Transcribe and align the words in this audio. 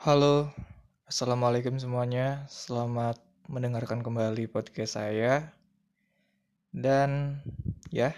Halo, 0.00 0.48
Assalamualaikum 1.04 1.76
semuanya. 1.76 2.48
Selamat 2.48 3.20
mendengarkan 3.52 4.00
kembali 4.00 4.48
podcast 4.48 4.96
saya. 4.96 5.52
Dan 6.72 7.36
ya, 7.92 8.16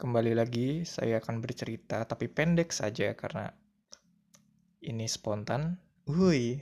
kembali 0.00 0.32
lagi 0.32 0.88
saya 0.88 1.20
akan 1.20 1.44
bercerita, 1.44 2.08
tapi 2.08 2.24
pendek 2.24 2.72
saja 2.72 3.12
karena 3.20 3.52
ini 4.80 5.04
spontan. 5.04 5.76
Hui, 6.08 6.56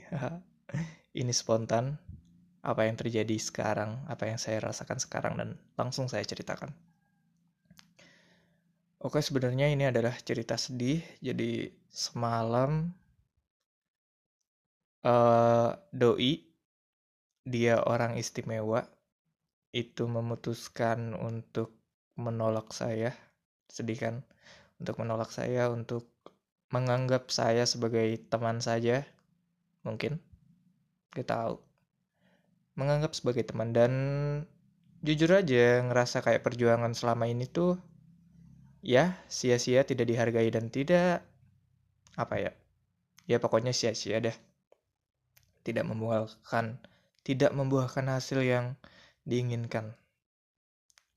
ini 1.23 1.31
spontan. 1.31 1.95
Apa 2.67 2.83
yang 2.83 2.99
terjadi 2.99 3.39
sekarang, 3.39 4.03
apa 4.11 4.27
yang 4.27 4.35
saya 4.35 4.59
rasakan 4.59 4.99
sekarang, 4.99 5.39
dan 5.39 5.55
langsung 5.79 6.11
saya 6.11 6.27
ceritakan. 6.27 6.75
Oke, 8.99 9.23
sebenarnya 9.23 9.71
ini 9.71 9.87
adalah 9.87 10.19
cerita 10.19 10.59
sedih. 10.59 10.99
Jadi 11.23 11.71
semalam 11.87 12.91
uh, 15.05 15.77
doi 15.93 16.41
dia 17.45 17.77
orang 17.85 18.17
istimewa 18.17 18.89
itu 19.69 20.09
memutuskan 20.09 21.13
untuk 21.13 21.77
menolak 22.17 22.73
saya 22.73 23.13
sedih 23.69 23.99
kan? 24.01 24.15
Untuk 24.81 24.99
menolak 24.99 25.29
saya 25.31 25.69
untuk 25.69 26.09
menganggap 26.73 27.29
saya 27.29 27.63
sebagai 27.69 28.17
teman 28.27 28.59
saja 28.59 29.05
mungkin 29.85 30.17
gak 31.13 31.29
tahu. 31.29 31.61
Menganggap 32.75 33.15
sebagai 33.15 33.47
teman 33.47 33.71
dan 33.71 33.93
jujur 35.05 35.29
aja 35.37 35.85
ngerasa 35.85 36.25
kayak 36.25 36.41
perjuangan 36.41 36.97
selama 36.97 37.29
ini 37.29 37.45
tuh 37.45 37.77
ya 38.81 39.13
sia-sia 39.29 39.85
tidak 39.85 40.09
dihargai 40.09 40.49
dan 40.49 40.73
tidak 40.73 41.21
apa 42.17 42.35
ya 42.41 42.51
ya 43.29 43.37
pokoknya 43.37 43.69
sia-sia 43.69 44.17
deh 44.17 44.33
tidak 45.65 45.89
membuahkan 45.89 46.77
tidak 47.25 47.51
membuahkan 47.57 48.05
hasil 48.05 48.45
yang 48.45 48.77
diinginkan. 49.25 49.97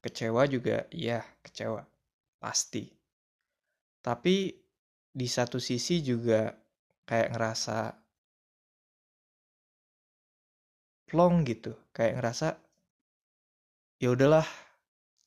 Kecewa 0.01 0.49
juga, 0.49 0.89
ya 0.89 1.21
kecewa, 1.45 1.85
pasti. 2.41 2.89
Tapi 4.01 4.57
di 5.13 5.29
satu 5.29 5.61
sisi 5.61 6.01
juga 6.01 6.57
kayak 7.05 7.37
ngerasa 7.37 7.79
plong 11.13 11.45
gitu, 11.45 11.77
kayak 11.93 12.17
ngerasa 12.17 12.57
ya 14.01 14.09
udahlah, 14.09 14.49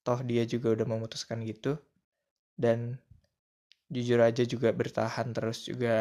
toh 0.01 0.17
dia 0.25 0.49
juga 0.49 0.73
udah 0.73 0.87
memutuskan 0.89 1.45
gitu 1.45 1.77
dan 2.57 2.97
jujur 3.91 4.19
aja 4.23 4.43
juga 4.47 4.71
bertahan 4.71 5.35
terus 5.35 5.67
juga 5.67 5.95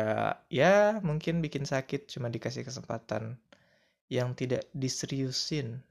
ya 0.46 1.02
mungkin 1.02 1.42
bikin 1.42 1.66
sakit 1.66 2.06
cuma 2.06 2.30
dikasih 2.30 2.62
kesempatan 2.62 3.34
yang 4.10 4.34
tidak 4.38 4.66
diseriusin. 4.74 5.82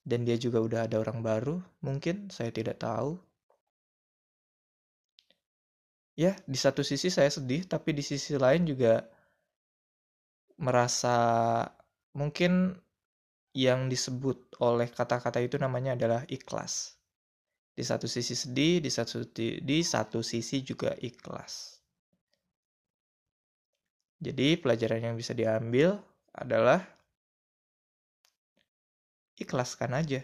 Dan 0.00 0.24
dia 0.24 0.36
juga 0.40 0.60
udah 0.64 0.80
ada 0.88 0.96
orang 1.00 1.20
baru 1.24 1.56
mungkin 1.84 2.28
saya 2.32 2.52
tidak 2.52 2.80
tahu. 2.80 3.16
Ya 6.16 6.36
di 6.44 6.58
satu 6.60 6.84
sisi 6.84 7.08
saya 7.08 7.32
sedih 7.32 7.64
tapi 7.64 7.96
di 7.96 8.04
sisi 8.04 8.36
lain 8.36 8.68
juga 8.68 9.08
merasa 10.60 11.16
mungkin 12.12 12.76
yang 13.56 13.88
disebut 13.88 14.60
oleh 14.60 14.92
kata-kata 14.92 15.40
itu 15.40 15.56
namanya 15.56 15.96
adalah 15.96 16.22
ikhlas 16.28 16.99
di 17.80 17.84
satu 17.88 18.04
sisi 18.04 18.36
sedih, 18.36 18.84
di 18.84 18.92
satu 18.92 19.24
di 19.64 19.78
satu 19.80 20.20
sisi 20.20 20.60
juga 20.60 20.92
ikhlas. 21.00 21.80
Jadi 24.20 24.60
pelajaran 24.60 25.00
yang 25.00 25.16
bisa 25.16 25.32
diambil 25.32 25.96
adalah 26.36 26.84
ikhlaskan 29.40 29.96
aja. 29.96 30.20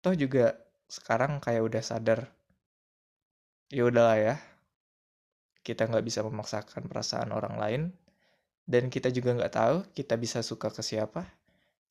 Toh 0.00 0.16
juga 0.16 0.56
sekarang 0.88 1.36
kayak 1.36 1.62
udah 1.68 1.82
sadar, 1.84 2.32
ya 3.68 3.84
udahlah 3.84 4.16
ya, 4.16 4.36
kita 5.60 5.84
nggak 5.84 6.04
bisa 6.08 6.24
memaksakan 6.24 6.88
perasaan 6.88 7.28
orang 7.36 7.60
lain, 7.60 7.82
dan 8.64 8.88
kita 8.88 9.12
juga 9.12 9.36
nggak 9.36 9.52
tahu 9.52 9.76
kita 9.92 10.16
bisa 10.16 10.40
suka 10.40 10.72
ke 10.72 10.80
siapa, 10.80 11.28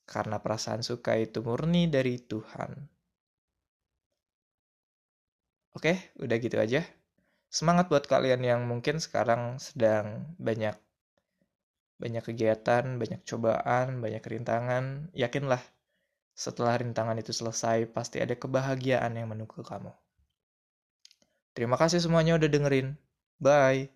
karena 0.09 0.41
perasaan 0.41 0.81
suka 0.81 1.13
itu 1.21 1.45
murni 1.45 1.85
dari 1.87 2.17
Tuhan. 2.17 3.00
Oke, 5.77 5.93
udah 6.23 6.37
gitu 6.45 6.55
aja. 6.65 6.81
Semangat 7.57 7.85
buat 7.91 8.05
kalian 8.13 8.41
yang 8.51 8.61
mungkin 8.71 8.97
sekarang 9.05 9.41
sedang 9.67 10.07
banyak 10.47 10.75
banyak 12.03 12.23
kegiatan, 12.27 12.85
banyak 13.01 13.21
cobaan, 13.29 13.87
banyak 14.03 14.23
rintangan. 14.31 14.85
Yakinlah, 15.21 15.63
setelah 16.43 16.75
rintangan 16.81 17.17
itu 17.23 17.31
selesai, 17.39 17.79
pasti 17.95 18.17
ada 18.25 18.35
kebahagiaan 18.43 19.13
yang 19.19 19.27
menunggu 19.31 19.61
kamu. 19.71 19.91
Terima 21.55 21.75
kasih 21.79 21.99
semuanya 22.03 22.35
udah 22.39 22.49
dengerin. 22.51 22.87
Bye. 23.39 23.87